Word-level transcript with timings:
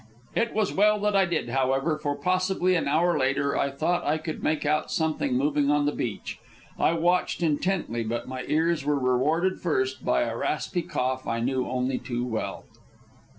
It 0.33 0.55
was 0.55 0.73
well 0.73 0.99
that 1.01 1.15
I 1.15 1.25
did, 1.25 1.49
however, 1.49 1.95
for, 1.99 2.15
possibly 2.15 2.73
an 2.73 2.87
hour 2.87 3.19
later, 3.19 3.55
I 3.55 3.69
thought 3.69 4.03
I 4.03 4.17
could 4.17 4.41
make 4.41 4.65
out 4.65 4.91
something 4.91 5.35
moving 5.37 5.69
on 5.69 5.85
the 5.85 5.91
beach. 5.91 6.39
I 6.79 6.93
watched 6.93 7.43
intently, 7.43 8.03
but 8.03 8.27
my 8.27 8.43
ears 8.47 8.83
were 8.83 8.97
rewarded 8.97 9.59
first, 9.61 10.03
by 10.03 10.23
a 10.23 10.35
raspy 10.35 10.81
cough 10.81 11.27
I 11.27 11.39
knew 11.39 11.67
only 11.67 11.99
too 11.99 12.25
well. 12.25 12.65